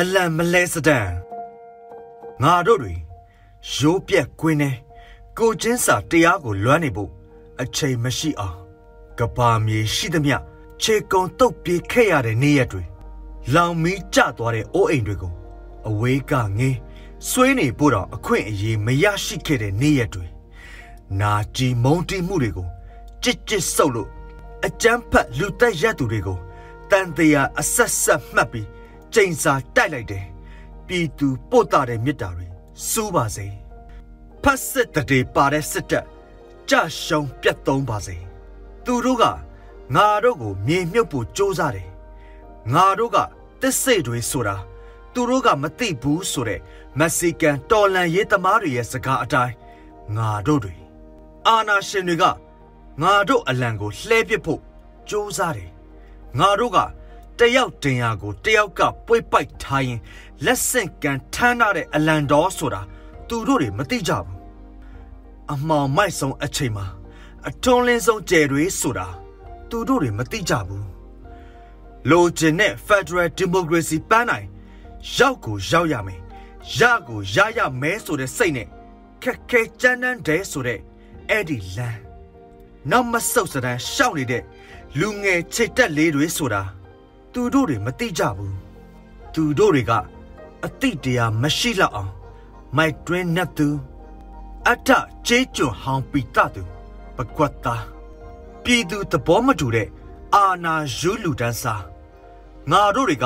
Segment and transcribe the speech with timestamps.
[0.00, 1.08] အလံမလဲစတန်
[2.42, 2.94] ငါတို့တွေ
[3.74, 4.70] ရိုးပြက်ကွင်းနေ
[5.38, 7.10] ကိုချင်းစာတရားကိုလွမ်းနေဖို့
[7.62, 8.56] အချိန်မရှိအောင်
[9.18, 10.36] ကဘာမြေရှိသမျှ
[10.82, 12.82] ခြေကုံတုတ်ပြေးခဲ့ရတဲ့နေ့ရက်တွေ
[13.54, 15.32] လောင်မီးကျသွားတဲ့အိုးအိမ်တွေကို
[15.88, 16.78] အဝေးကငင်း
[17.28, 20.26] ဆွေးနေဖို့တော့အခွင့်အရေးမရရှိခဲ့တဲ့နေ့ရက်တွေ
[21.20, 22.66] နာကြည်မုံတီးမှုတွေကို
[23.22, 24.08] ကြစ်ကြစ်ဆုပ်လို့
[24.66, 26.38] အကြမ်းဖက်လူတက်ရက်သူတွေကို
[26.90, 28.68] တန်တရားအဆက်ဆက်မှတ်ပြီး
[29.14, 30.26] ကျိန်စာတိုက်လိုက်တယ်
[30.86, 32.46] ပြည်သူပို့တာတဲ့မြစ်တာတွေ
[32.90, 33.46] စိုးပါစေ
[34.42, 36.06] ဖတ်စစ်တရေပါတဲ့စစ်တပ်
[36.70, 38.16] ကြရှုံပြတ်သုံးပါစေ
[38.84, 39.24] သူတို့က
[39.94, 41.90] ငါတို့ကိုမြေမြုပ်ဖို့ကြိုးစားတယ်
[42.72, 43.16] ငါတို့က
[43.62, 44.56] တစ္ဆေတွေဆိုတာ
[45.14, 46.60] သူတို့ကမသိဘူးဆိုတဲ့
[46.98, 49.54] မက္ဆီကန်တော်လန်ရေးသမားတွေရဲ့စကားအတိုင်း
[50.16, 50.74] ငါတို့တွေ
[51.46, 52.24] အာနာရှင်တွေက
[53.02, 54.60] ငါတို့အလံကိုလှဲပစ်ဖို့
[55.08, 55.70] ကြိုးစားတယ်
[56.38, 56.78] ငါတို့က
[57.38, 60.00] တယောက်တင်ရာကိုတယောက်ကပွေ့ပိုက်ထားရင်
[60.44, 62.80] လက်ဆင့်ကန်ထမ်းထားတဲ့အလံတော်ဆိုတာ
[63.28, 64.36] သူတို့တွေမသိကြဘူး
[65.52, 66.86] အမောင်မိုက်ဆုံးအချိန်မှာ
[67.48, 69.06] အထွန်းလင်းဆုံးကြယ်တွေဆိုတာ
[69.70, 70.86] သူတို့တွေမသိကြဘူး
[72.10, 74.46] လိုချင်တဲ့ Federal Democracy ပန်းနိုင်
[75.16, 76.20] ရောက်ကိုရောက်ရမယ်
[76.78, 78.68] ရကိုရရမဲဆိုတဲ့စိတ်နဲ့
[79.22, 80.80] ခက်ခဲကြမ်းတမ်းတဲ့ဆိုတဲ့
[81.30, 82.00] အဲ့ဒီလမ်း
[82.90, 84.42] နောက်မဆုတ်စတဲ့ရှောက်နေတဲ့
[84.98, 86.62] လူငယ်ချိတ်တက်လေးတွေဆိုတာ
[87.38, 88.54] သူတို့တွေမသိကြဘူး
[89.34, 89.92] သူတို့တွေက
[90.64, 92.12] အတိတရားမရှိလောက်အောင်
[92.76, 93.68] မိုက်တွင်းနဲ့သူ
[94.70, 94.88] အထ
[95.26, 96.62] ကျေးကျွန်ဟောင်းပီတသူ
[97.16, 97.84] ပကွတ်သား
[98.62, 99.88] ပြည်သူသဘောမတူတဲ့
[100.34, 101.82] အာနာယူလူတန်းစား
[102.70, 103.24] ငါတို့တွေက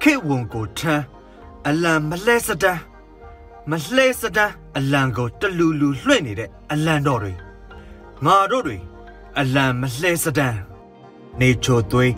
[0.00, 1.04] ခေဝံကိုထမ်း
[1.68, 2.80] အလံမလဲစတန်း
[3.70, 7.32] မလှဲစတန်းအလံကိုတလူလူလွှင့်နေတဲ့အလံတော်တွေ
[8.24, 8.76] ငါတို့တွေ
[9.38, 10.58] အလံမလှဲစတန်း
[11.40, 12.12] နေချိုသွေး